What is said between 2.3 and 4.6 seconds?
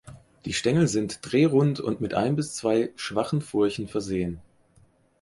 bis zwei schwachen Furchen versehen.